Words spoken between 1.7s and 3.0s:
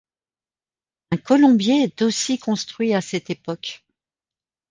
est aussi construit